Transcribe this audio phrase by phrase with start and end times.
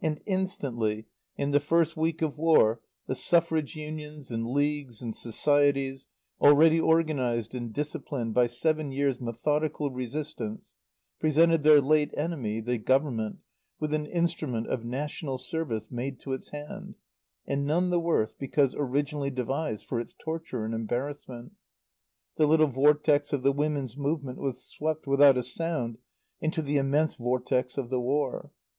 [0.00, 6.06] And instantly, in the first week of war, the Suffrage Unions and Leagues and Societies
[6.40, 10.74] (already organized and disciplined by seven years' methodical resistance)
[11.20, 13.40] presented their late enemy, the Government,
[13.78, 16.94] with an instrument of national service made to its hand
[17.46, 21.52] and none the worse because originally devised for its torture and embarassment.
[22.38, 25.98] The little vortex of the Woman's Movement was swept without a sound
[26.40, 28.50] into the immense vortex of the War.